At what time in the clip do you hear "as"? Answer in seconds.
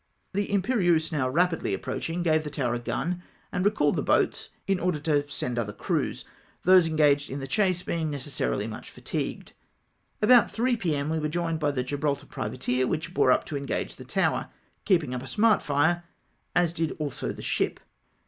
16.55-16.73